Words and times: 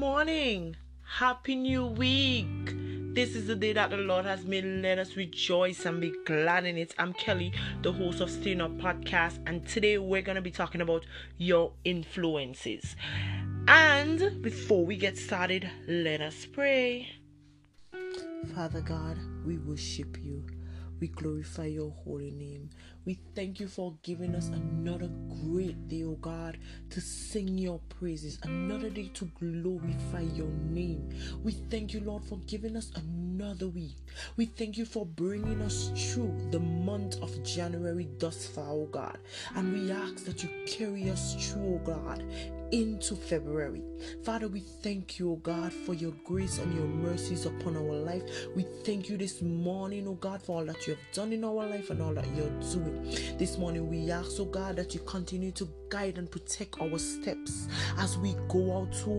morning. 0.00 0.74
Happy 1.02 1.54
new 1.54 1.84
week. 1.84 2.74
This 3.14 3.36
is 3.36 3.46
the 3.48 3.54
day 3.54 3.74
that 3.74 3.90
the 3.90 3.98
Lord 3.98 4.24
has 4.24 4.46
made. 4.46 4.64
Let 4.64 4.98
us 4.98 5.14
rejoice 5.14 5.84
and 5.84 6.00
be 6.00 6.10
glad 6.24 6.64
in 6.64 6.78
it. 6.78 6.94
I'm 6.98 7.12
Kelly, 7.12 7.52
the 7.82 7.92
host 7.92 8.22
of 8.22 8.30
Staying 8.30 8.62
Up 8.62 8.70
Podcast, 8.78 9.40
and 9.46 9.68
today 9.68 9.98
we're 9.98 10.22
going 10.22 10.36
to 10.36 10.40
be 10.40 10.50
talking 10.50 10.80
about 10.80 11.04
your 11.36 11.72
influences. 11.84 12.96
And 13.68 14.40
before 14.40 14.86
we 14.86 14.96
get 14.96 15.18
started, 15.18 15.70
let 15.86 16.22
us 16.22 16.46
pray. 16.50 17.06
Father 18.54 18.80
God, 18.80 19.18
we 19.44 19.58
worship 19.58 20.16
you. 20.22 20.46
We 21.00 21.08
glorify 21.08 21.66
your 21.66 21.90
holy 22.04 22.30
name. 22.30 22.68
We 23.06 23.18
thank 23.34 23.58
you 23.58 23.68
for 23.68 23.94
giving 24.02 24.34
us 24.34 24.48
another 24.48 25.08
great 25.46 25.88
day, 25.88 26.04
oh 26.04 26.18
God, 26.20 26.58
to 26.90 27.00
sing 27.00 27.56
your 27.56 27.80
praises, 27.88 28.38
another 28.42 28.90
day 28.90 29.10
to 29.14 29.24
glorify 29.40 30.20
your 30.20 30.50
name. 30.68 31.08
We 31.42 31.52
thank 31.52 31.94
you, 31.94 32.00
Lord, 32.00 32.24
for 32.24 32.36
giving 32.46 32.76
us 32.76 32.92
another 32.94 33.68
week. 33.68 33.96
We 34.36 34.44
thank 34.44 34.76
you 34.76 34.84
for 34.84 35.06
bringing 35.06 35.62
us 35.62 35.90
through 35.96 36.48
the 36.50 36.60
month 36.60 37.16
of 37.22 37.42
January 37.42 38.08
thus 38.18 38.46
far, 38.46 38.68
oh 38.68 38.88
God. 38.90 39.16
And 39.56 39.72
we 39.72 39.90
ask 39.90 40.26
that 40.26 40.42
you 40.42 40.50
carry 40.66 41.08
us 41.08 41.34
through, 41.34 41.76
oh 41.76 41.80
God, 41.82 42.22
into 42.72 43.16
February. 43.16 43.82
Father, 44.22 44.48
we 44.48 44.60
thank 44.60 45.18
you, 45.18 45.32
oh 45.32 45.36
God, 45.36 45.72
for 45.72 45.94
your 45.94 46.12
grace 46.24 46.58
and 46.58 46.74
your 46.74 46.86
mercies 46.86 47.46
upon 47.46 47.76
our 47.76 47.82
life. 47.82 48.22
We 48.54 48.64
thank 48.84 49.08
you 49.08 49.16
this 49.16 49.42
morning, 49.42 50.06
oh 50.08 50.14
God, 50.14 50.42
for 50.42 50.58
all 50.58 50.64
that 50.66 50.86
you 50.86 50.94
have 50.94 51.12
done 51.12 51.32
in 51.32 51.44
our 51.44 51.66
life 51.66 51.90
and 51.90 52.00
all 52.00 52.14
that 52.14 52.26
you're 52.34 52.48
doing. 52.72 53.02
This 53.38 53.58
morning, 53.58 53.88
we 53.88 54.10
ask, 54.10 54.38
oh 54.40 54.44
God, 54.44 54.76
that 54.76 54.94
you 54.94 55.00
continue 55.00 55.50
to 55.52 55.68
guide 55.90 56.18
and 56.18 56.30
protect 56.30 56.80
our 56.80 56.98
steps 56.98 57.66
as 57.98 58.16
we 58.16 58.36
go 58.48 58.78
out 58.78 58.92
to 58.92 59.10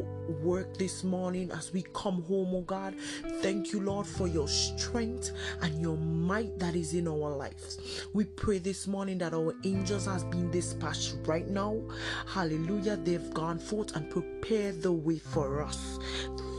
work 0.42 0.78
this 0.78 1.04
morning, 1.04 1.52
as 1.52 1.74
we 1.74 1.84
come 1.94 2.24
home, 2.24 2.56
oh 2.56 2.62
God. 2.62 2.96
Thank 3.42 3.74
you, 3.74 3.82
Lord, 3.82 4.08
for 4.08 4.28
your 4.28 4.48
strength 4.48 5.32
and 5.62 5.80
your 5.82 5.98
might 5.98 6.58
that 6.60 6.76
is 6.76 6.94
in 6.94 7.08
our 7.08 7.36
lives. 7.36 8.06
We 8.14 8.24
pray 8.26 8.60
this 8.60 8.88
morning 8.88 9.18
that 9.20 9.34
our 9.34 9.54
angels 9.66 10.06
has 10.06 10.24
been 10.26 10.50
dispatched 10.50 11.16
right 11.26 11.48
now. 11.48 11.80
Hallelujah. 12.26 12.98
They've 12.98 13.34
gone 13.42 13.58
forth 13.58 13.96
and 13.96 14.08
prepared 14.08 14.84
the 14.84 14.92
way 14.92 15.18
for 15.18 15.64
us. 15.64 15.98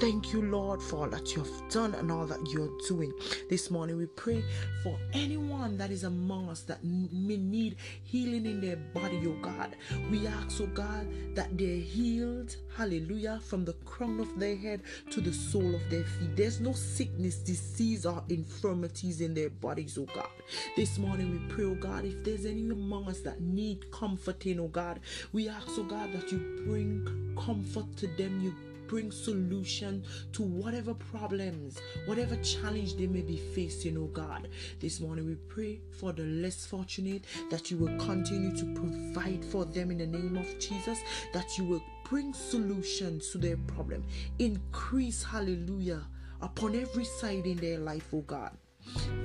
Thank 0.03 0.33
you, 0.33 0.43
Lord, 0.43 0.83
for 0.83 0.97
all 0.97 1.09
that 1.11 1.37
you 1.37 1.45
have 1.45 1.69
done 1.71 1.95
and 1.95 2.11
all 2.11 2.27
that 2.27 2.45
you're 2.51 2.77
doing. 2.89 3.13
This 3.49 3.71
morning, 3.71 3.97
we 3.99 4.07
pray 4.07 4.43
for 4.83 4.99
anyone 5.13 5.79
that 5.79 5.93
is 5.93 6.03
among 6.03 6.49
us 6.49 6.63
that 6.63 6.83
may 6.83 7.37
need 7.37 7.77
healing 8.03 8.45
in 8.45 8.61
their 8.61 8.75
body, 8.75 9.23
oh 9.29 9.37
God. 9.41 9.77
We 10.11 10.27
ask, 10.27 10.61
oh 10.61 10.67
God, 10.67 11.07
that 11.37 11.57
they're 11.57 11.77
healed, 11.77 12.57
hallelujah, 12.77 13.39
from 13.47 13.65
the 13.65 13.75
crown 13.85 14.19
of 14.19 14.41
their 14.41 14.57
head 14.57 14.83
to 15.13 15.21
the 15.21 15.33
sole 15.33 15.73
of 15.73 15.89
their 15.89 16.03
feet. 16.03 16.35
There's 16.35 16.61
no 16.61 16.73
sickness, 16.73 17.37
disease, 17.37 18.05
or 18.05 18.25
infirmities 18.29 19.21
in 19.21 19.35
their 19.35 19.51
bodies, 19.51 19.97
oh 19.99 20.09
God. 20.13 20.31
This 20.75 20.99
morning, 20.99 21.31
we 21.31 21.55
pray, 21.55 21.65
oh 21.65 21.77
God, 21.77 22.05
if 22.05 22.25
there's 22.25 22.45
any 22.45 22.69
among 22.69 23.09
us 23.09 23.21
that 23.21 23.41
need 23.41 23.89
comforting, 23.93 24.59
oh 24.59 24.67
God, 24.67 24.99
we 25.33 25.49
ask, 25.49 25.69
oh 25.79 25.85
God, 25.85 26.13
that 26.13 26.33
you 26.33 26.65
bring 26.67 27.37
comfort 27.39 27.97
to 27.99 28.09
them, 28.09 28.41
you 28.41 28.53
bring 28.93 29.11
solution 29.11 30.05
to 30.35 30.43
whatever 30.43 30.93
problems, 30.93 31.81
whatever 32.05 32.37
challenge 32.43 32.95
they 32.95 33.07
may 33.07 33.23
be 33.23 33.39
facing, 33.39 33.97
oh 33.97 34.09
God. 34.09 34.49
This 34.81 35.01
morning 35.01 35.25
we 35.25 35.37
pray 35.49 35.81
for 35.99 36.13
the 36.13 36.25
less 36.25 36.67
fortunate 36.67 37.25
that 37.49 37.71
you 37.71 37.79
will 37.79 37.97
continue 37.97 38.55
to 38.55 38.67
provide 38.75 39.43
for 39.47 39.65
them 39.65 39.93
in 39.93 39.97
the 39.97 40.07
name 40.07 40.37
of 40.37 40.59
Jesus, 40.59 40.99
that 41.33 41.57
you 41.57 41.65
will 41.65 41.83
bring 42.05 42.35
solutions 42.35 43.31
to 43.31 43.39
their 43.39 43.57
problem. 43.67 44.05
Increase, 44.39 45.25
hallelujah, 45.25 46.03
upon 46.43 46.77
every 46.77 47.07
side 47.07 47.47
in 47.47 47.57
their 47.57 47.79
life, 47.79 48.09
oh 48.13 48.21
God. 48.21 48.51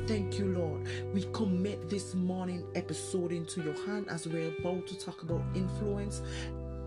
Thank 0.05 0.39
you, 0.39 0.45
Lord. 0.45 0.87
We 1.13 1.27
commit 1.33 1.89
this 1.89 2.15
morning 2.15 2.65
episode 2.75 3.33
into 3.33 3.61
your 3.61 3.85
hand 3.85 4.07
as 4.09 4.29
we're 4.29 4.53
about 4.59 4.87
to 4.87 4.97
talk 4.97 5.23
about 5.23 5.41
influence. 5.55 6.21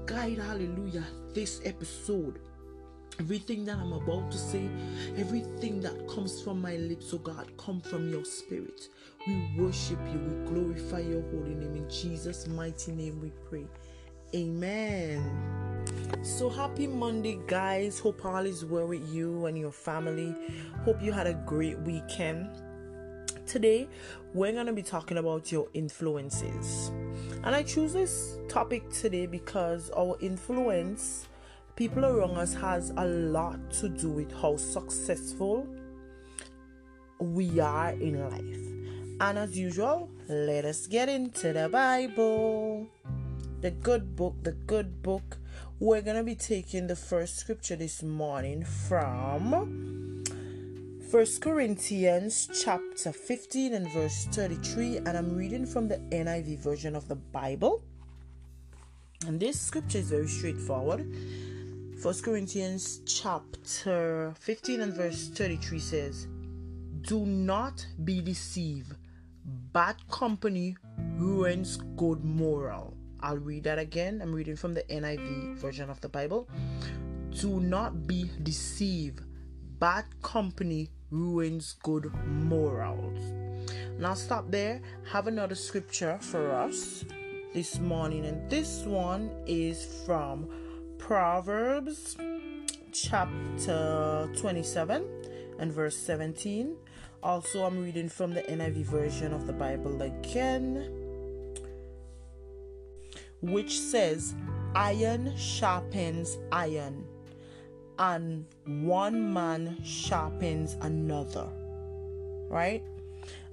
Guide, 0.06 0.38
hallelujah, 0.38 1.04
this 1.34 1.60
episode 1.66 2.38
Everything 3.20 3.66
that 3.66 3.76
I'm 3.76 3.92
about 3.92 4.30
to 4.30 4.38
say, 4.38 4.66
everything 5.18 5.82
that 5.82 6.08
comes 6.08 6.40
from 6.40 6.58
my 6.58 6.76
lips, 6.76 7.12
oh 7.12 7.18
God, 7.18 7.52
come 7.58 7.82
from 7.82 8.10
your 8.10 8.24
spirit. 8.24 8.88
We 9.26 9.50
worship 9.58 9.98
you, 10.10 10.18
we 10.18 10.50
glorify 10.50 11.00
your 11.00 11.20
holy 11.20 11.54
name. 11.54 11.76
In 11.76 11.90
Jesus' 11.90 12.46
mighty 12.46 12.92
name 12.92 13.20
we 13.20 13.30
pray. 13.46 13.66
Amen. 14.34 15.84
So 16.22 16.48
happy 16.48 16.86
Monday, 16.86 17.38
guys. 17.46 17.98
Hope 17.98 18.24
all 18.24 18.46
is 18.46 18.64
well 18.64 18.86
with 18.86 19.06
you 19.12 19.44
and 19.44 19.58
your 19.58 19.70
family. 19.70 20.34
Hope 20.86 21.02
you 21.02 21.12
had 21.12 21.26
a 21.26 21.34
great 21.34 21.78
weekend. 21.80 22.48
Today, 23.46 23.86
we're 24.32 24.52
going 24.52 24.64
to 24.66 24.72
be 24.72 24.82
talking 24.82 25.18
about 25.18 25.52
your 25.52 25.68
influences. 25.74 26.88
And 27.44 27.54
I 27.54 27.64
choose 27.64 27.92
this 27.92 28.38
topic 28.48 28.88
today 28.90 29.26
because 29.26 29.90
our 29.90 30.16
influence 30.20 31.28
people 31.80 32.04
around 32.04 32.36
us 32.36 32.52
has 32.52 32.92
a 32.98 33.06
lot 33.06 33.58
to 33.70 33.88
do 33.88 34.10
with 34.10 34.30
how 34.42 34.54
successful 34.54 35.66
we 37.18 37.58
are 37.58 37.92
in 37.92 38.20
life. 38.28 39.16
And 39.18 39.38
as 39.38 39.56
usual, 39.56 40.10
let 40.28 40.66
us 40.66 40.86
get 40.86 41.08
into 41.08 41.54
the 41.54 41.70
Bible. 41.70 42.86
The 43.62 43.70
good 43.70 44.14
book, 44.14 44.34
the 44.42 44.52
good 44.52 45.02
book. 45.02 45.38
We're 45.78 46.02
going 46.02 46.18
to 46.18 46.22
be 46.22 46.34
taking 46.34 46.86
the 46.86 46.96
first 46.96 47.38
scripture 47.38 47.76
this 47.76 48.02
morning 48.02 48.62
from 48.62 50.22
First 51.10 51.40
Corinthians 51.40 52.46
chapter 52.62 53.10
15 53.10 53.72
and 53.72 53.90
verse 53.90 54.26
33 54.32 54.98
and 54.98 55.16
I'm 55.16 55.34
reading 55.34 55.64
from 55.64 55.88
the 55.88 55.96
NIV 56.12 56.58
version 56.58 56.94
of 56.94 57.08
the 57.08 57.16
Bible. 57.16 57.82
And 59.26 59.40
this 59.40 59.58
scripture 59.58 59.96
is 59.96 60.10
very 60.10 60.28
straightforward. 60.28 61.06
First 62.00 62.24
Corinthians 62.24 63.02
chapter 63.04 64.32
15 64.40 64.80
and 64.80 64.94
verse 64.94 65.28
33 65.28 65.78
says, 65.78 66.28
Do 67.02 67.26
not 67.26 67.86
be 68.04 68.22
deceived. 68.22 68.94
Bad 69.44 69.96
company 70.10 70.78
ruins 71.18 71.76
good 71.98 72.24
moral. 72.24 72.96
I'll 73.20 73.36
read 73.36 73.64
that 73.64 73.78
again. 73.78 74.22
I'm 74.22 74.34
reading 74.34 74.56
from 74.56 74.72
the 74.72 74.82
NIV 74.84 75.56
version 75.56 75.90
of 75.90 76.00
the 76.00 76.08
Bible. 76.08 76.48
Do 77.38 77.60
not 77.60 78.06
be 78.06 78.30
deceived. 78.44 79.20
Bad 79.78 80.06
company 80.22 80.88
ruins 81.10 81.74
good 81.82 82.10
morals. 82.24 83.20
Now 83.98 84.14
stop 84.14 84.50
there. 84.50 84.80
Have 85.12 85.26
another 85.26 85.54
scripture 85.54 86.16
for 86.22 86.50
us 86.50 87.04
this 87.52 87.78
morning, 87.78 88.24
and 88.24 88.48
this 88.48 88.84
one 88.86 89.30
is 89.46 89.84
from 90.06 90.48
Proverbs 91.10 92.16
chapter 92.92 94.30
27 94.36 95.04
and 95.58 95.72
verse 95.72 95.96
17. 95.96 96.76
Also, 97.20 97.64
I'm 97.64 97.82
reading 97.82 98.08
from 98.08 98.32
the 98.32 98.42
NIV 98.42 98.84
version 98.84 99.32
of 99.32 99.48
the 99.48 99.52
Bible 99.52 100.02
again, 100.02 100.86
which 103.42 103.76
says, 103.76 104.36
Iron 104.76 105.36
sharpens 105.36 106.38
iron, 106.52 107.04
and 107.98 108.46
one 108.64 109.32
man 109.32 109.82
sharpens 109.82 110.76
another. 110.80 111.48
Right? 112.48 112.84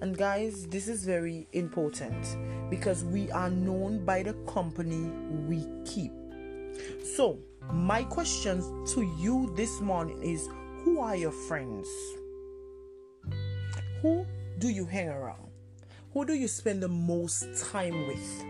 And 0.01 0.15
guys, 0.15 0.67
this 0.67 0.87
is 0.87 1.05
very 1.05 1.47
important 1.53 2.37
because 2.69 3.03
we 3.03 3.31
are 3.31 3.49
known 3.49 4.05
by 4.05 4.21
the 4.21 4.33
company 4.45 5.09
we 5.47 5.65
keep. 5.85 6.11
So, 7.15 7.39
my 7.71 8.03
question 8.03 8.61
to 8.87 9.01
you 9.01 9.53
this 9.55 9.79
morning 9.79 10.21
is 10.21 10.49
Who 10.83 10.99
are 10.99 11.15
your 11.15 11.31
friends? 11.31 11.87
Who 14.01 14.25
do 14.59 14.67
you 14.67 14.85
hang 14.85 15.09
around? 15.09 15.49
Who 16.13 16.25
do 16.25 16.33
you 16.33 16.47
spend 16.47 16.83
the 16.83 16.89
most 16.89 17.47
time 17.71 18.07
with? 18.07 18.43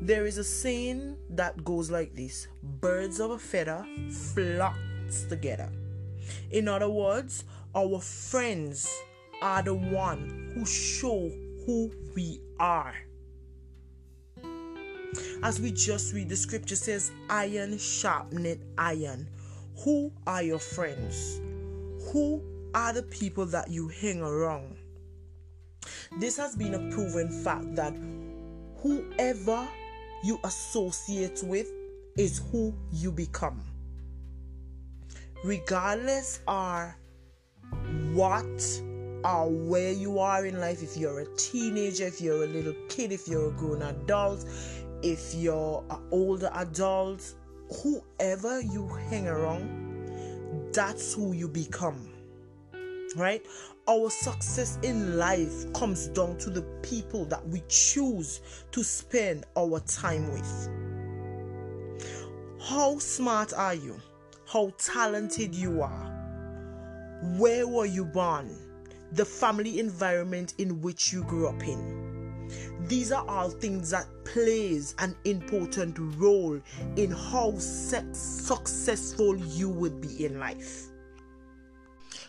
There 0.00 0.24
is 0.26 0.38
a 0.38 0.44
saying 0.44 1.18
that 1.30 1.62
goes 1.64 1.90
like 1.90 2.14
this 2.14 2.48
birds 2.62 3.20
of 3.20 3.32
a 3.32 3.38
feather 3.38 3.84
flock 4.10 4.76
together. 5.28 5.70
In 6.50 6.68
other 6.68 6.88
words, 6.88 7.44
our 7.74 8.00
friends 8.00 8.88
are 9.42 9.62
the 9.62 9.74
one 9.74 10.52
who 10.54 10.64
show 10.64 11.30
who 11.66 11.92
we 12.16 12.40
are. 12.58 12.94
As 15.42 15.60
we 15.60 15.70
just 15.70 16.12
read 16.14 16.28
the 16.28 16.36
scripture 16.36 16.76
says, 16.76 17.12
iron 17.30 17.78
sharpened 17.78 18.58
iron. 18.76 19.28
Who 19.84 20.12
are 20.26 20.42
your 20.42 20.58
friends? 20.58 21.40
Who 22.12 22.42
are 22.74 22.92
the 22.92 23.04
people 23.04 23.46
that 23.46 23.70
you 23.70 23.88
hang 23.88 24.20
around? 24.20 24.76
This 26.18 26.36
has 26.36 26.56
been 26.56 26.74
a 26.74 26.90
proven 26.94 27.30
fact 27.44 27.74
that 27.76 27.94
whoever 28.82 29.68
you 30.24 30.40
associate 30.44 31.40
with 31.44 31.68
is 32.16 32.42
who 32.50 32.74
you 32.92 33.12
become. 33.12 33.62
regardless 35.44 36.40
are 36.46 36.96
what 38.12 38.82
or 39.24 39.50
where 39.50 39.92
you 39.92 40.18
are 40.18 40.46
in 40.46 40.60
life, 40.60 40.82
if 40.82 40.96
you're 40.96 41.20
a 41.20 41.36
teenager, 41.36 42.04
if 42.06 42.20
you're 42.20 42.44
a 42.44 42.46
little 42.46 42.74
kid, 42.88 43.12
if 43.12 43.26
you're 43.26 43.48
a 43.48 43.52
grown 43.52 43.82
adult, 43.82 44.44
if 45.02 45.34
you're 45.34 45.84
an 45.90 46.00
older 46.10 46.50
adult, 46.54 47.34
whoever 47.82 48.60
you 48.60 48.88
hang 49.08 49.28
around, 49.28 50.70
that's 50.72 51.14
who 51.14 51.32
you 51.32 51.48
become. 51.48 52.10
Right? 53.16 53.44
Our 53.88 54.10
success 54.10 54.78
in 54.82 55.16
life 55.16 55.72
comes 55.72 56.08
down 56.08 56.36
to 56.38 56.50
the 56.50 56.62
people 56.82 57.24
that 57.26 57.46
we 57.48 57.62
choose 57.68 58.40
to 58.72 58.82
spend 58.82 59.46
our 59.56 59.80
time 59.80 60.30
with. 60.32 60.68
How 62.60 62.98
smart 62.98 63.52
are 63.54 63.74
you? 63.74 63.96
How 64.46 64.72
talented 64.78 65.54
you 65.54 65.80
are? 65.80 66.14
Where 67.38 67.66
were 67.66 67.86
you 67.86 68.04
born? 68.04 68.54
The 69.12 69.24
family 69.24 69.78
environment 69.78 70.54
in 70.58 70.82
which 70.82 71.12
you 71.12 71.24
grew 71.24 71.48
up 71.48 71.66
in 71.66 72.07
these 72.82 73.12
are 73.12 73.26
all 73.28 73.50
things 73.50 73.90
that 73.90 74.06
plays 74.24 74.94
an 74.98 75.14
important 75.24 75.96
role 76.16 76.60
in 76.96 77.10
how 77.10 77.54
successful 77.58 79.36
you 79.36 79.68
would 79.68 80.00
be 80.00 80.24
in 80.24 80.38
life. 80.38 80.86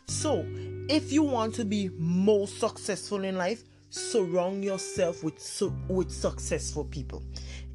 So 0.08 0.46
if 0.90 1.12
you 1.12 1.24
want 1.24 1.54
to 1.56 1.66
be 1.66 1.90
more 1.98 2.48
successful 2.48 3.24
in 3.24 3.38
life 3.38 3.64
surround 3.92 4.64
yourself 4.64 5.24
with 5.24 5.64
with 5.88 6.12
successful 6.12 6.86
people. 6.86 7.24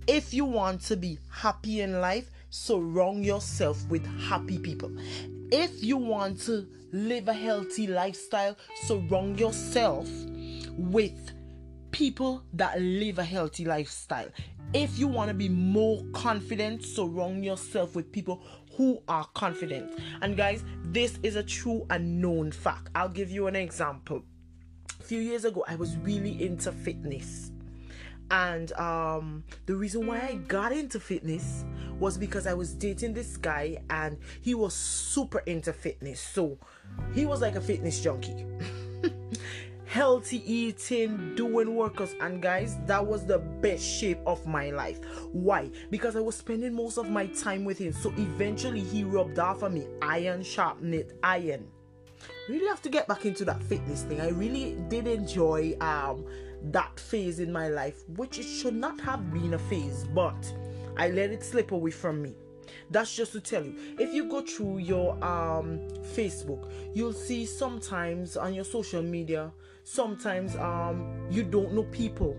If 0.06 0.34
you 0.34 0.44
want 0.44 0.80
to 0.82 0.96
be 0.96 1.18
happy 1.30 1.80
in 1.80 2.00
life 2.00 2.30
surround 2.50 3.24
yourself 3.24 3.84
with 3.88 4.06
happy 4.28 4.58
people. 4.58 4.92
If 5.50 5.82
you 5.82 5.96
want 5.96 6.40
to 6.42 6.66
live 6.92 7.28
a 7.28 7.32
healthy 7.32 7.86
lifestyle 7.88 8.56
surround 8.84 9.40
yourself 9.40 10.08
with 10.76 11.32
people 11.94 12.42
that 12.52 12.80
live 12.80 13.20
a 13.20 13.24
healthy 13.24 13.64
lifestyle. 13.64 14.26
If 14.72 14.98
you 14.98 15.06
want 15.06 15.28
to 15.28 15.34
be 15.34 15.48
more 15.48 16.02
confident, 16.12 16.84
surround 16.84 17.44
yourself 17.44 17.94
with 17.94 18.10
people 18.10 18.42
who 18.76 19.00
are 19.06 19.24
confident. 19.34 19.92
And 20.20 20.36
guys, 20.36 20.64
this 20.82 21.20
is 21.22 21.36
a 21.36 21.42
true 21.44 21.86
and 21.90 22.20
known 22.20 22.50
fact. 22.50 22.90
I'll 22.96 23.08
give 23.08 23.30
you 23.30 23.46
an 23.46 23.54
example. 23.54 24.24
A 24.98 25.02
few 25.04 25.20
years 25.20 25.44
ago, 25.44 25.64
I 25.68 25.76
was 25.76 25.96
really 25.98 26.44
into 26.44 26.72
fitness. 26.72 27.52
And 28.28 28.72
um, 28.72 29.44
the 29.66 29.76
reason 29.76 30.04
why 30.04 30.18
I 30.18 30.34
got 30.48 30.72
into 30.72 30.98
fitness 30.98 31.64
was 32.00 32.18
because 32.18 32.48
I 32.48 32.54
was 32.54 32.74
dating 32.74 33.14
this 33.14 33.36
guy 33.36 33.80
and 33.88 34.18
he 34.40 34.56
was 34.56 34.74
super 34.74 35.44
into 35.46 35.72
fitness. 35.72 36.18
So 36.20 36.58
he 37.14 37.24
was 37.24 37.40
like 37.40 37.54
a 37.54 37.60
fitness 37.60 38.00
junkie. 38.00 38.44
healthy 39.94 40.42
eating, 40.52 41.36
doing 41.36 41.68
workouts, 41.68 42.16
and 42.20 42.42
guys, 42.42 42.78
that 42.84 43.06
was 43.06 43.24
the 43.24 43.38
best 43.38 43.84
shape 43.84 44.18
of 44.26 44.44
my 44.44 44.70
life. 44.70 44.98
Why? 45.30 45.70
Because 45.88 46.16
I 46.16 46.20
was 46.20 46.34
spending 46.34 46.74
most 46.74 46.98
of 46.98 47.08
my 47.08 47.26
time 47.26 47.64
with 47.64 47.78
him. 47.78 47.92
So 47.92 48.12
eventually, 48.16 48.80
he 48.80 49.04
rubbed 49.04 49.38
off 49.38 49.62
on 49.62 49.74
me 49.74 49.86
iron 50.02 50.42
sharpened 50.42 51.12
iron. 51.22 51.68
Really 52.48 52.66
have 52.66 52.82
to 52.82 52.88
get 52.88 53.06
back 53.06 53.24
into 53.24 53.44
that 53.44 53.62
fitness 53.62 54.02
thing. 54.02 54.20
I 54.20 54.30
really 54.30 54.76
did 54.88 55.06
enjoy 55.06 55.76
um 55.80 56.26
that 56.72 56.98
phase 56.98 57.38
in 57.38 57.52
my 57.52 57.68
life, 57.68 58.02
which 58.16 58.40
it 58.40 58.46
should 58.46 58.74
not 58.74 59.00
have 59.00 59.32
been 59.32 59.54
a 59.54 59.60
phase, 59.60 60.06
but 60.12 60.52
I 60.96 61.10
let 61.10 61.30
it 61.30 61.44
slip 61.44 61.70
away 61.70 61.92
from 61.92 62.20
me 62.20 62.34
that's 62.90 63.14
just 63.14 63.32
to 63.32 63.40
tell 63.40 63.62
you 63.62 63.74
if 63.98 64.12
you 64.12 64.28
go 64.28 64.40
through 64.40 64.78
your 64.78 65.12
um 65.24 65.78
facebook 66.14 66.70
you'll 66.94 67.12
see 67.12 67.44
sometimes 67.44 68.36
on 68.36 68.54
your 68.54 68.64
social 68.64 69.02
media 69.02 69.52
sometimes 69.84 70.56
um 70.56 71.28
you 71.30 71.42
don't 71.42 71.72
know 71.72 71.84
people 71.84 72.36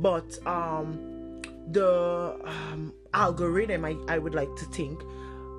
but 0.00 0.38
um 0.46 1.40
the 1.70 2.38
um, 2.44 2.92
algorithm 3.14 3.84
I, 3.84 3.96
I 4.08 4.18
would 4.18 4.34
like 4.34 4.54
to 4.56 4.64
think 4.66 5.00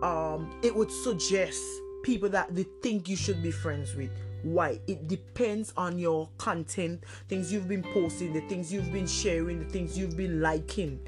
um 0.03 0.53
it 0.61 0.75
would 0.75 0.91
suggest 0.91 1.61
people 2.03 2.29
that 2.29 2.53
they 2.55 2.63
think 2.81 3.09
you 3.09 3.15
should 3.15 3.41
be 3.43 3.51
friends 3.51 3.95
with. 3.95 4.09
Why? 4.43 4.79
It 4.87 5.07
depends 5.07 5.73
on 5.75 5.99
your 5.99 6.29
content 6.37 7.03
things 7.27 7.51
you've 7.51 7.67
been 7.67 7.83
posting 7.83 8.33
the 8.33 8.41
things 8.41 8.71
you've 8.71 8.91
been 8.91 9.07
sharing 9.07 9.59
the 9.59 9.65
things 9.65 9.97
you've 9.97 10.15
been 10.15 10.41
liking. 10.41 10.99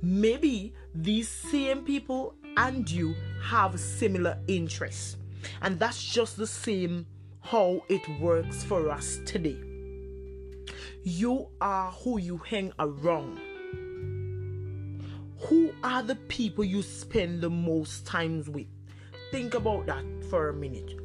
Maybe 0.00 0.74
these 0.94 1.28
same 1.28 1.84
people 1.84 2.34
and 2.56 2.90
you 2.90 3.14
have 3.42 3.78
similar 3.78 4.38
interests. 4.46 5.16
And 5.62 5.78
that's 5.78 6.02
just 6.02 6.36
the 6.36 6.46
same 6.46 7.06
how 7.40 7.82
it 7.88 8.02
works 8.20 8.64
for 8.64 8.90
us 8.90 9.20
today 9.24 9.67
you 11.08 11.48
are 11.60 11.90
who 11.90 12.18
you 12.18 12.36
hang 12.38 12.70
around. 12.78 13.40
Who 15.40 15.72
are 15.82 16.02
the 16.02 16.16
people 16.16 16.64
you 16.64 16.82
spend 16.82 17.40
the 17.40 17.48
most 17.48 18.04
times 18.04 18.50
with? 18.50 18.66
Think 19.30 19.54
about 19.54 19.86
that 19.86 20.04
for 20.28 20.50
a 20.50 20.52
minute. 20.52 21.00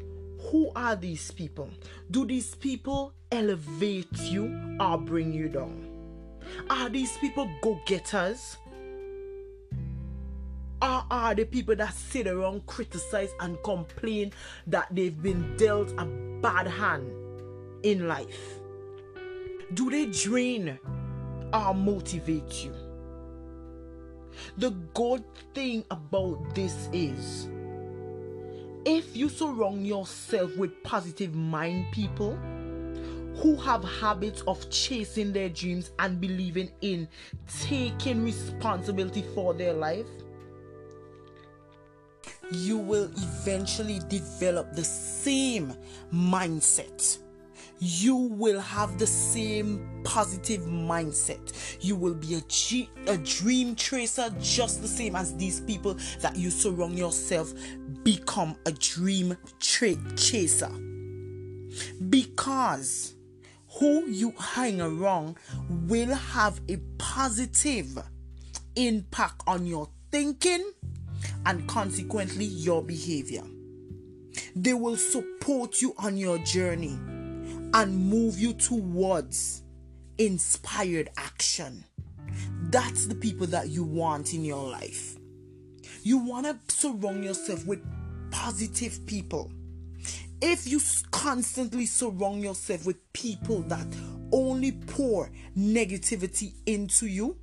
Who 0.51 0.71
are 0.75 0.97
these 0.97 1.31
people? 1.31 1.69
Do 2.11 2.25
these 2.25 2.53
people 2.55 3.13
elevate 3.31 4.19
you 4.19 4.77
or 4.79 4.97
bring 4.97 5.31
you 5.31 5.47
down? 5.47 5.89
Are 6.69 6.89
these 6.89 7.17
people 7.19 7.49
go 7.61 7.79
getters? 7.85 8.57
Or 10.81 11.05
are 11.09 11.33
the 11.33 11.45
people 11.45 11.77
that 11.77 11.93
sit 11.93 12.27
around, 12.27 12.65
criticize, 12.65 13.31
and 13.39 13.57
complain 13.63 14.33
that 14.67 14.89
they've 14.91 15.21
been 15.21 15.55
dealt 15.55 15.93
a 15.97 16.05
bad 16.41 16.67
hand 16.67 17.09
in 17.83 18.09
life? 18.09 18.59
Do 19.73 19.89
they 19.89 20.07
drain 20.07 20.77
or 21.53 21.73
motivate 21.73 22.63
you? 22.63 22.73
The 24.57 24.71
good 24.93 25.23
thing 25.53 25.85
about 25.89 26.53
this 26.53 26.89
is 26.91 27.47
if 28.85 29.15
you 29.15 29.29
surround 29.29 29.87
yourself 29.87 30.55
with 30.57 30.83
positive 30.83 31.33
mind 31.33 31.85
people 31.93 32.35
who 33.37 33.55
have 33.55 33.83
habits 33.83 34.41
of 34.41 34.69
chasing 34.69 35.31
their 35.31 35.49
dreams 35.49 35.91
and 35.99 36.19
believing 36.19 36.71
in 36.81 37.07
taking 37.61 38.23
responsibility 38.23 39.23
for 39.33 39.53
their 39.53 39.73
life, 39.73 40.05
you 42.51 42.77
will 42.77 43.09
eventually 43.15 43.99
develop 44.09 44.73
the 44.73 44.83
same 44.83 45.73
mindset 46.13 47.17
you 47.79 48.15
will 48.15 48.59
have 48.59 48.97
the 48.97 49.07
same 49.07 49.89
positive 50.03 50.61
mindset. 50.61 51.77
You 51.81 51.95
will 51.95 52.13
be 52.13 52.35
a, 52.35 52.41
G- 52.47 52.89
a 53.07 53.17
dream 53.17 53.75
tracer 53.75 54.33
just 54.39 54.81
the 54.81 54.87
same 54.87 55.15
as 55.15 55.35
these 55.35 55.59
people 55.61 55.97
that 56.21 56.35
you 56.35 56.49
surround 56.49 56.97
yourself 56.97 57.53
become 58.03 58.55
a 58.65 58.71
dream 58.71 59.37
tra- 59.59 60.15
chaser. 60.15 60.71
Because 62.09 63.15
who 63.79 64.05
you 64.05 64.33
hang 64.39 64.79
around 64.79 65.35
will 65.69 66.13
have 66.13 66.61
a 66.69 66.77
positive 66.97 67.97
impact 68.75 69.41
on 69.47 69.65
your 69.65 69.89
thinking 70.11 70.71
and 71.45 71.67
consequently 71.67 72.45
your 72.45 72.83
behavior. 72.83 73.43
They 74.55 74.73
will 74.73 74.97
support 74.97 75.81
you 75.81 75.93
on 75.97 76.17
your 76.17 76.37
journey 76.39 76.97
and 77.73 77.97
move 77.97 78.39
you 78.39 78.53
towards 78.53 79.63
inspired 80.17 81.09
action. 81.17 81.83
That's 82.69 83.07
the 83.07 83.15
people 83.15 83.47
that 83.47 83.69
you 83.69 83.83
want 83.83 84.33
in 84.33 84.45
your 84.45 84.69
life. 84.69 85.17
You 86.03 86.17
want 86.17 86.47
to 86.47 86.75
surround 86.75 87.23
yourself 87.23 87.65
with 87.65 87.81
positive 88.31 89.05
people. 89.05 89.51
If 90.41 90.67
you 90.67 90.81
constantly 91.11 91.85
surround 91.85 92.43
yourself 92.43 92.85
with 92.85 92.97
people 93.13 93.61
that 93.63 93.87
only 94.31 94.73
pour 94.73 95.31
negativity 95.57 96.53
into 96.65 97.07
you, 97.07 97.37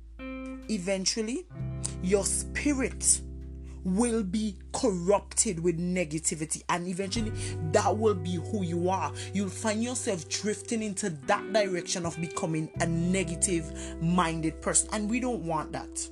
eventually 0.69 1.47
your 2.03 2.25
spirit 2.25 3.21
will 3.83 4.23
be 4.23 4.55
corrupted 4.73 5.59
with 5.59 5.79
negativity 5.79 6.63
and 6.69 6.87
eventually 6.87 7.31
that 7.71 7.97
will 7.97 8.15
be 8.15 8.35
who 8.35 8.63
you 8.63 8.89
are. 8.89 9.11
You'll 9.33 9.49
find 9.49 9.83
yourself 9.83 10.27
drifting 10.29 10.83
into 10.83 11.09
that 11.27 11.53
direction 11.53 12.05
of 12.05 12.19
becoming 12.19 12.69
a 12.79 12.85
negative 12.85 13.71
minded 14.01 14.61
person 14.61 14.89
and 14.93 15.09
we 15.09 15.19
don't 15.19 15.43
want 15.43 15.71
that. 15.71 16.07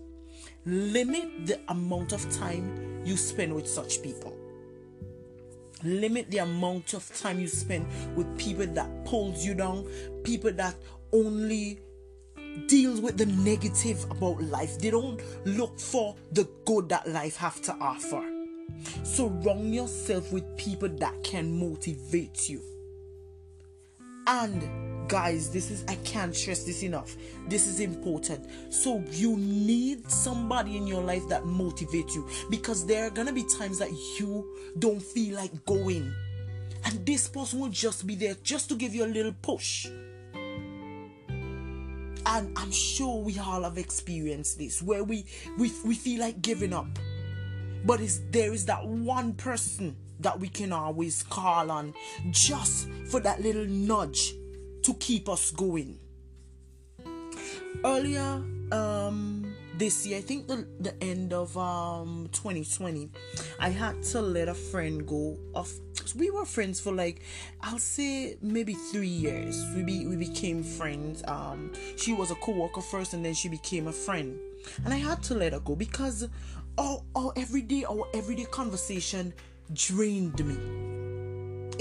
Limit 0.66 1.46
the 1.46 1.60
amount 1.70 2.12
of 2.12 2.30
time 2.32 3.02
you 3.06 3.18
spend 3.18 3.54
with 3.54 3.68
such 3.68 4.02
people. 4.02 4.36
Limit 5.84 6.30
the 6.30 6.40
amount 6.40 6.94
of 6.94 7.08
time 7.18 7.40
you 7.40 7.48
spend 7.48 7.88
with 8.16 8.38
people 8.38 8.68
that 8.68 9.06
pulls 9.06 9.46
you 9.46 9.54
down 9.54 9.88
people 10.24 10.52
that 10.52 10.76
only 11.14 11.80
deals 12.68 13.01
with 13.01 13.18
the 13.18 13.25
negative 13.25 14.04
about 14.12 14.42
life. 14.44 14.80
They 14.80 14.92
don't 14.92 15.22
look 15.46 15.80
for 15.80 16.16
the 16.32 16.48
good 16.66 16.89
that 16.89 17.08
life 17.08 17.36
have 17.38 17.62
to 17.63 17.74
offer. 17.80 18.24
Surround 19.04 19.74
yourself 19.74 20.32
with 20.32 20.58
people 20.58 20.89
that 20.89 21.24
can 21.24 21.60
motivate 21.60 22.50
you. 22.50 22.62
And 24.28 25.08
guys, 25.10 25.50
this 25.50 25.72
is 25.72 25.84
I 25.88 25.96
can't 25.96 26.36
stress 26.36 26.63
this 26.63 26.84
enough. 26.84 27.16
This 27.48 27.68
is 27.68 27.80
important. 27.80 28.48
So 28.72 29.04
you 29.12 29.36
need 29.38 30.10
somebody 30.10 30.78
in 30.78 30.86
your 30.86 31.01
life 31.01 31.28
that 31.30 31.44
motivates 31.44 32.13
you 32.13 32.28
because 32.50 32.86
there 32.86 33.08
are 33.08 33.10
gonna 33.10 33.34
be 33.34 33.44
times 33.58 33.80
that 33.80 33.92
you 34.20 34.56
don't 34.78 35.01
feel 35.01 35.36
like 35.36 35.66
going. 35.66 36.13
And 36.86 37.06
this 37.06 37.28
person 37.28 37.60
will 37.60 37.70
just 37.70 38.06
be 38.08 38.16
there 38.16 38.36
just 38.44 38.70
to 38.70 38.75
give 38.75 38.96
you 38.96 39.04
a 39.04 39.08
little 39.08 39.34
push. 39.42 39.88
And 42.32 42.56
I'm 42.56 42.72
sure 42.72 43.24
we 43.24 43.40
all 43.40 43.64
have 43.64 43.80
experienced 43.80 44.60
this 44.60 44.84
where 44.84 45.04
we 45.04 45.26
we, 45.58 45.72
we 45.84 45.96
feel 45.96 46.20
like 46.20 46.44
giving 46.44 46.74
up. 46.74 46.88
But 47.86 48.02
there 48.30 48.54
is 48.54 48.66
that 48.68 48.86
one 48.86 49.34
person 49.34 49.96
that 50.20 50.40
we 50.40 50.48
can 50.48 50.72
always 50.72 51.24
call 51.24 51.72
on 51.72 51.96
just 52.30 52.88
for 53.10 53.20
that 53.22 53.42
little 53.42 53.66
nudge 53.66 54.36
to 54.84 54.94
keep 55.00 55.28
us 55.28 55.50
going. 55.50 55.98
Earlier 57.84 58.44
um, 58.72 59.38
this 59.80 60.06
year, 60.06 60.18
I 60.18 60.22
think 60.22 60.48
the, 60.48 60.68
the 60.82 60.94
end 61.02 61.34
of 61.34 61.58
um, 61.58 62.30
2020, 62.34 63.10
I 63.60 63.70
had 63.70 64.04
to 64.04 64.22
let 64.22 64.50
a 64.50 64.54
friend 64.54 65.08
go 65.08 65.38
off. 65.56 65.72
We 66.18 66.30
were 66.30 66.46
friends 66.46 66.82
for 66.82 66.92
like, 66.92 67.22
I'll 67.62 67.80
say 67.80 68.38
maybe 68.42 68.74
three 68.74 69.08
years. 69.08 69.66
We, 69.76 69.84
be, 69.84 70.06
we 70.06 70.18
became 70.18 70.64
friends. 70.64 71.24
Um, 71.28 71.72
she 71.96 72.14
was 72.14 72.30
a 72.30 72.36
co 72.36 72.52
worker 72.52 72.82
first 72.82 73.14
and 73.14 73.24
then 73.24 73.34
she 73.34 73.48
became 73.48 73.88
a 73.88 73.92
friend. 73.94 74.38
And 74.84 74.94
I 74.94 74.98
had 74.98 75.24
to 75.24 75.34
let 75.34 75.54
her 75.54 75.62
go 75.62 75.76
because 75.76 76.28
our, 76.78 77.02
our 77.16 77.32
everyday, 77.38 77.86
our 77.86 78.06
everyday 78.14 78.46
conversation 78.46 79.34
drained 79.74 80.46
me. 80.46 80.58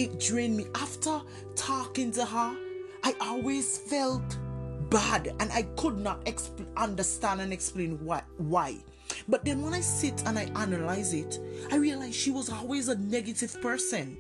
It 0.03 0.21
drained 0.21 0.57
me. 0.57 0.67
After 0.77 1.21
talking 1.57 2.13
to 2.13 2.25
her, 2.25 2.57
I 3.03 3.15
always 3.21 3.79
felt 3.79 4.39
bad 4.91 5.35
and 5.41 5.51
I 5.53 5.63
could 5.77 5.99
not 5.99 6.25
exp- 6.25 6.67
understand 6.77 7.41
and 7.41 7.53
explain 7.53 8.05
why. 8.05 8.23
why. 8.37 8.77
But 9.29 9.45
then 9.45 9.63
when 9.63 9.75
I 9.75 9.81
sit 9.81 10.23
and 10.27 10.39
I 10.39 10.45
analyze 10.55 11.15
it, 11.15 11.39
I 11.71 11.77
realize 11.77 12.15
she 12.15 12.31
was 12.31 12.51
always 12.51 12.89
a 12.89 12.97
negative 12.97 13.61
person. 13.61 14.19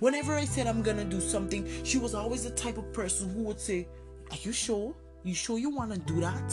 Whenever 0.00 0.34
I 0.34 0.44
said 0.44 0.66
I'm 0.66 0.82
gonna 0.82 1.04
do 1.04 1.20
something, 1.20 1.66
she 1.84 1.98
was 1.98 2.14
always 2.14 2.44
the 2.44 2.50
type 2.50 2.78
of 2.78 2.92
person 2.92 3.30
who 3.30 3.44
would 3.44 3.60
say, 3.60 3.88
Are 4.30 4.36
you 4.42 4.52
sure? 4.52 4.94
You 5.24 5.34
sure 5.34 5.58
you 5.58 5.70
wanna 5.70 5.98
do 5.98 6.20
that? 6.20 6.52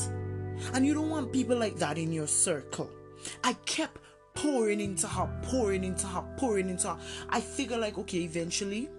And 0.74 0.86
you 0.86 0.94
don't 0.94 1.10
want 1.10 1.34
people 1.34 1.58
like 1.58 1.78
that 1.78 1.98
in 1.98 2.12
your 2.12 2.28
circle. 2.28 2.90
I 3.44 3.54
kept 3.66 4.00
pouring 4.34 4.80
into 4.80 5.08
her, 5.08 5.30
pouring 5.44 5.84
into 5.84 6.08
her, 6.08 6.24
pouring 6.38 6.70
into 6.70 6.90
her. 6.90 6.98
I 7.30 7.42
figure 7.42 7.78
like, 7.78 7.98
okay, 7.98 8.20
eventually, 8.20 8.90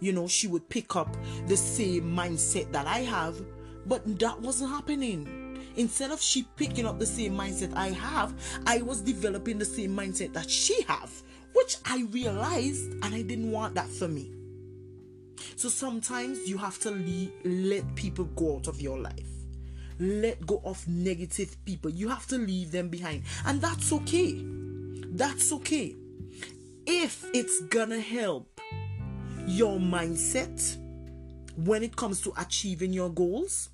you 0.00 0.12
know, 0.12 0.26
she 0.26 0.48
would 0.48 0.68
pick 0.68 0.96
up 0.96 1.16
the 1.46 1.56
same 1.56 2.14
mindset 2.14 2.72
that 2.72 2.86
I 2.86 3.00
have, 3.00 3.40
but 3.86 4.18
that 4.18 4.40
wasn't 4.40 4.70
happening. 4.70 5.58
Instead 5.76 6.10
of 6.10 6.20
she 6.20 6.46
picking 6.56 6.86
up 6.86 6.98
the 6.98 7.06
same 7.06 7.36
mindset 7.36 7.74
I 7.74 7.88
have, 7.88 8.34
I 8.66 8.82
was 8.82 9.00
developing 9.00 9.58
the 9.58 9.64
same 9.64 9.96
mindset 9.96 10.32
that 10.34 10.50
she 10.50 10.82
have, 10.82 11.10
which 11.54 11.76
I 11.86 12.06
realized 12.10 12.92
and 13.02 13.14
I 13.14 13.22
didn't 13.22 13.50
want 13.50 13.74
that 13.76 13.88
for 13.88 14.08
me. 14.08 14.32
So 15.56 15.68
sometimes 15.68 16.48
you 16.48 16.58
have 16.58 16.78
to 16.80 16.90
le- 16.90 17.48
let 17.48 17.94
people 17.94 18.26
go 18.26 18.56
out 18.56 18.68
of 18.68 18.80
your 18.80 18.98
life 18.98 19.32
let 20.02 20.44
go 20.46 20.60
of 20.64 20.86
negative 20.88 21.56
people. 21.64 21.90
You 21.90 22.08
have 22.08 22.26
to 22.28 22.38
leave 22.38 22.72
them 22.72 22.88
behind. 22.88 23.22
And 23.46 23.60
that's 23.60 23.92
okay. 23.92 24.42
That's 24.44 25.52
okay. 25.52 25.96
If 26.86 27.24
it's 27.32 27.60
gonna 27.62 28.00
help 28.00 28.60
your 29.46 29.78
mindset 29.78 30.78
when 31.56 31.82
it 31.82 31.94
comes 31.96 32.20
to 32.22 32.32
achieving 32.36 32.92
your 32.92 33.10
goals, 33.10 33.70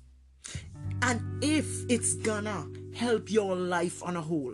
and 1.01 1.43
if 1.43 1.89
it's 1.89 2.15
gonna 2.15 2.67
help 2.93 3.31
your 3.31 3.55
life 3.55 4.03
on 4.03 4.15
a 4.15 4.21
whole, 4.21 4.53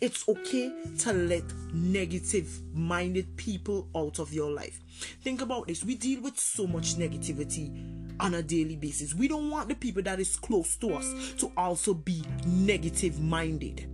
it's 0.00 0.26
okay 0.28 0.72
to 0.98 1.12
let 1.12 1.44
negative 1.74 2.48
minded 2.74 3.36
people 3.36 3.88
out 3.94 4.18
of 4.18 4.32
your 4.32 4.50
life. 4.50 4.80
Think 5.22 5.42
about 5.42 5.66
this. 5.66 5.84
We 5.84 5.94
deal 5.94 6.22
with 6.22 6.38
so 6.38 6.66
much 6.66 6.96
negativity 6.96 8.16
on 8.18 8.34
a 8.34 8.42
daily 8.42 8.76
basis. 8.76 9.14
We 9.14 9.28
don't 9.28 9.50
want 9.50 9.68
the 9.68 9.74
people 9.74 10.02
that 10.02 10.18
is 10.18 10.36
close 10.36 10.76
to 10.76 10.94
us 10.94 11.34
to 11.38 11.52
also 11.56 11.94
be 11.94 12.24
negative 12.46 13.20
minded. 13.20 13.88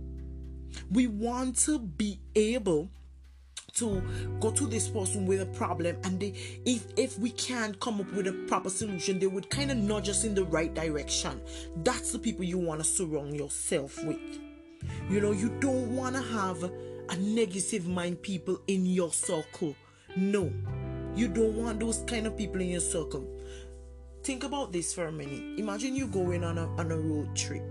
We 0.91 1.07
want 1.07 1.57
to 1.65 1.79
be 1.79 2.19
able 2.35 2.89
to 3.77 4.01
go 4.39 4.51
to 4.51 4.65
this 4.65 4.87
person 4.87 5.25
with 5.25 5.41
a 5.41 5.45
problem 5.45 5.97
and 6.03 6.19
they 6.19 6.33
if 6.65 6.87
if 6.97 7.17
we 7.19 7.31
can't 7.31 7.79
come 7.79 8.01
up 8.01 8.11
with 8.13 8.27
a 8.27 8.33
proper 8.47 8.69
solution 8.69 9.19
they 9.19 9.27
would 9.27 9.49
kind 9.49 9.71
of 9.71 9.77
nudge 9.77 10.09
us 10.09 10.23
in 10.23 10.33
the 10.33 10.43
right 10.45 10.73
direction. 10.73 11.41
That's 11.83 12.11
the 12.11 12.19
people 12.19 12.43
you 12.43 12.57
want 12.57 12.81
to 12.81 12.85
surround 12.85 13.35
yourself 13.35 14.03
with. 14.03 14.19
You 15.09 15.21
know 15.21 15.31
you 15.31 15.49
don't 15.59 15.95
want 15.95 16.15
to 16.15 16.21
have 16.21 16.63
a 16.63 17.17
negative 17.17 17.87
mind 17.87 18.21
people 18.21 18.59
in 18.67 18.85
your 18.85 19.11
circle. 19.11 19.75
No. 20.15 20.51
You 21.15 21.27
don't 21.27 21.55
want 21.55 21.79
those 21.79 22.03
kind 22.05 22.27
of 22.27 22.37
people 22.37 22.61
in 22.61 22.69
your 22.69 22.81
circle. 22.81 23.27
Think 24.23 24.43
about 24.43 24.71
this 24.71 24.93
for 24.93 25.05
a 25.05 25.11
minute. 25.11 25.59
Imagine 25.59 25.95
you 25.95 26.07
going 26.07 26.43
on 26.43 26.57
a, 26.57 26.67
on 26.75 26.91
a 26.91 26.97
road 26.97 27.35
trip. 27.35 27.63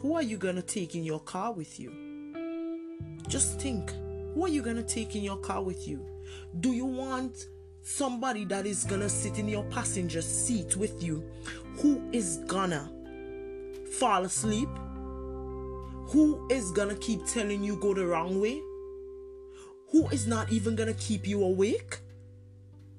Who 0.00 0.14
are 0.14 0.22
you 0.22 0.36
gonna 0.36 0.62
take 0.62 0.94
in 0.94 1.04
your 1.04 1.20
car 1.20 1.52
with 1.52 1.78
you? 1.78 1.92
Just 3.28 3.60
think 3.60 3.92
who 4.34 4.44
are 4.44 4.48
you 4.48 4.62
gonna 4.62 4.82
take 4.82 5.16
in 5.16 5.22
your 5.22 5.38
car 5.38 5.62
with 5.62 5.88
you? 5.88 6.06
Do 6.60 6.72
you 6.72 6.86
want 6.86 7.48
somebody 7.82 8.44
that 8.44 8.66
is 8.66 8.84
gonna 8.84 9.08
sit 9.08 9.38
in 9.38 9.48
your 9.48 9.64
passenger 9.64 10.22
seat 10.22 10.76
with 10.76 11.02
you 11.02 11.24
who 11.78 12.02
is 12.12 12.38
gonna 12.46 12.90
fall 13.98 14.24
asleep? 14.24 14.68
Who 16.08 16.46
is 16.50 16.70
gonna 16.72 16.96
keep 16.96 17.24
telling 17.26 17.62
you 17.62 17.76
go 17.76 17.94
the 17.94 18.06
wrong 18.06 18.40
way? 18.40 18.60
Who 19.90 20.08
is 20.08 20.26
not 20.26 20.52
even 20.52 20.76
gonna 20.76 20.94
keep 20.94 21.26
you 21.26 21.42
awake? 21.42 21.98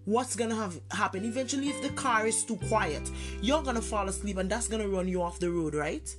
What's 0.06 0.36
gonna 0.36 0.56
have 0.56 0.80
happen 0.92 1.24
eventually 1.26 1.70
if 1.70 1.82
the 1.82 1.90
car 1.90 2.26
is 2.26 2.44
too 2.44 2.58
quiet? 2.68 3.10
You're 3.42 3.64
gonna 3.64 3.82
fall 3.82 4.10
asleep 4.10 4.38
and 4.38 4.50
that's 4.50 4.68
gonna 4.68 4.88
run 4.88 5.08
you 5.08 5.22
off 5.22 5.40
the 5.40 5.52
road, 5.52 5.76
right? 5.76 6.14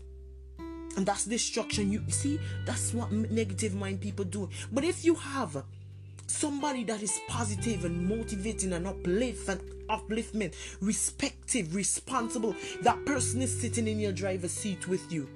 And 0.96 1.06
that's 1.06 1.24
destruction. 1.24 1.90
You 1.90 2.02
see 2.08 2.38
that's 2.64 2.92
what 2.94 3.12
negative 3.12 3.74
mind 3.74 4.00
people 4.00 4.24
do. 4.24 4.48
But 4.70 4.84
if 4.84 5.04
you 5.04 5.14
have 5.14 5.64
somebody 6.26 6.84
that 6.84 7.02
is 7.02 7.20
positive 7.28 7.84
and 7.84 8.08
motivating 8.08 8.72
and 8.72 8.86
uplift 8.86 9.48
and 9.48 9.60
upliftment 9.88 10.54
respective 10.80 11.74
responsible 11.74 12.54
that 12.80 13.04
person 13.04 13.42
is 13.42 13.60
sitting 13.60 13.86
in 13.86 14.00
your 14.00 14.12
driver's 14.12 14.52
seat 14.52 14.88
with 14.88 15.12
you. 15.12 15.28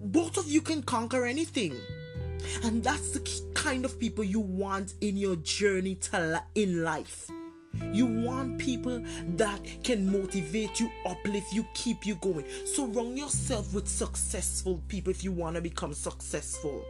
Both 0.00 0.36
of 0.36 0.48
you 0.48 0.60
can 0.60 0.82
conquer 0.82 1.24
anything. 1.24 1.74
And 2.62 2.84
that's 2.84 3.12
the 3.12 3.52
kind 3.54 3.86
of 3.86 3.98
people 3.98 4.22
you 4.22 4.40
want 4.40 4.94
in 5.00 5.16
your 5.16 5.36
journey 5.36 5.94
to 5.96 6.42
in 6.54 6.84
life 6.84 7.30
you 7.92 8.06
want 8.06 8.58
people 8.58 9.02
that 9.36 9.60
can 9.82 10.10
motivate 10.10 10.80
you, 10.80 10.90
uplift 11.06 11.52
you, 11.52 11.66
keep 11.74 12.06
you 12.06 12.16
going. 12.16 12.44
Surround 12.64 13.18
yourself 13.18 13.72
with 13.74 13.88
successful 13.88 14.80
people 14.88 15.10
if 15.10 15.24
you 15.24 15.32
want 15.32 15.56
to 15.56 15.62
become 15.62 15.94
successful. 15.94 16.84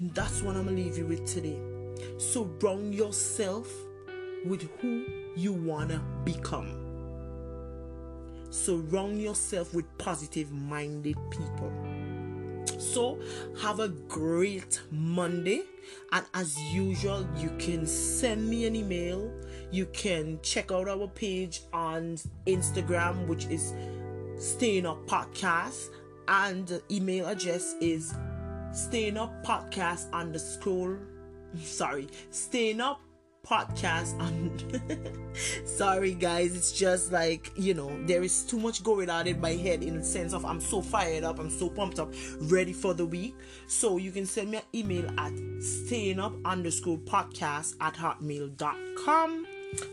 That's 0.00 0.42
what 0.42 0.56
I'm 0.56 0.64
going 0.64 0.76
to 0.76 0.82
leave 0.82 0.98
you 0.98 1.06
with 1.06 1.26
today. 1.26 1.58
Surround 2.18 2.94
yourself 2.94 3.68
with 4.44 4.68
who 4.80 5.04
you 5.36 5.52
want 5.52 5.90
to 5.90 6.00
become. 6.24 6.80
Surround 8.50 9.20
yourself 9.20 9.74
with 9.74 9.86
positive 9.98 10.52
minded 10.52 11.16
people. 11.30 11.93
So, 12.94 13.18
have 13.60 13.80
a 13.80 13.88
great 13.88 14.80
Monday. 14.92 15.62
And 16.12 16.24
as 16.32 16.56
usual, 16.72 17.26
you 17.36 17.50
can 17.58 17.88
send 17.88 18.48
me 18.48 18.66
an 18.66 18.76
email. 18.76 19.32
You 19.72 19.86
can 19.86 20.38
check 20.42 20.70
out 20.70 20.88
our 20.88 21.08
page 21.08 21.62
on 21.72 22.18
Instagram, 22.46 23.26
which 23.26 23.46
is 23.46 23.74
Staying 24.38 24.86
Up 24.86 25.04
Podcast. 25.08 25.88
And 26.28 26.80
email 26.88 27.26
address 27.26 27.74
is 27.80 28.14
staying 28.70 29.16
up 29.16 29.44
podcast 29.44 30.10
underscore 30.12 30.98
sorry 31.62 32.08
staying 32.30 32.80
up 32.80 33.00
podcast 33.44 34.18
and 34.20 35.18
sorry 35.68 36.14
guys 36.14 36.56
it's 36.56 36.72
just 36.72 37.12
like 37.12 37.52
you 37.56 37.74
know 37.74 37.90
there 38.06 38.22
is 38.22 38.42
too 38.44 38.58
much 38.58 38.82
going 38.82 39.10
on 39.10 39.26
in 39.26 39.40
my 39.40 39.50
head 39.50 39.82
in 39.82 39.98
the 39.98 40.04
sense 40.04 40.32
of 40.32 40.44
i'm 40.44 40.60
so 40.60 40.80
fired 40.80 41.24
up 41.24 41.38
i'm 41.38 41.50
so 41.50 41.68
pumped 41.68 41.98
up 41.98 42.12
ready 42.42 42.72
for 42.72 42.94
the 42.94 43.04
week 43.04 43.36
so 43.66 43.96
you 43.96 44.10
can 44.10 44.26
send 44.26 44.50
me 44.50 44.56
an 44.58 44.64
email 44.74 45.08
at 45.18 45.32
staying 45.60 46.18
up 46.18 46.32
underscore 46.44 46.98
podcast 46.98 47.74
at 47.80 47.94
hotmail.com 47.94 49.46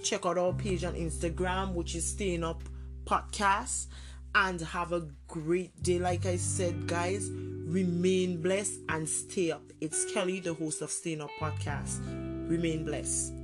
check 0.04 0.26
out 0.26 0.38
our 0.38 0.54
page 0.54 0.84
on 0.84 0.94
instagram 0.94 1.74
which 1.74 1.96
is 1.96 2.08
staying 2.08 2.44
up 2.44 2.64
podcast 3.06 3.88
and 4.36 4.62
have 4.62 4.94
a 4.94 5.06
great 5.28 5.84
day 5.84 6.00
like 6.00 6.26
i 6.26 6.36
said 6.36 6.88
guys 6.88 7.30
Remain 7.72 8.42
blessed 8.42 8.82
and 8.90 9.08
stay 9.08 9.50
up. 9.52 9.64
It's 9.80 10.04
Kelly, 10.12 10.42
the 10.42 10.54
host 10.54 10.82
of 10.82 10.92
Staying 10.92 11.22
Up 11.22 11.30
Podcast. 11.40 12.02
Remain 12.50 12.84
blessed. 12.84 13.41